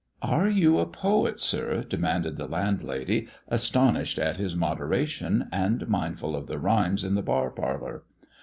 "Are 0.35 0.47
you 0.49 0.79
a 0.79 0.87
poet, 0.87 1.39
sir 1.39 1.83
]"demanded 1.87 2.35
the 2.35 2.47
landlady, 2.47 3.27
astonished 3.49 4.17
at 4.17 4.37
this 4.37 4.55
moderation, 4.55 5.47
and 5.51 5.87
mindful 5.87 6.35
of 6.35 6.47
the 6.47 6.57
rhymes 6.57 7.03
in 7.03 7.13
the 7.13 7.21
bar 7.21 7.51
parlour. 7.51 8.01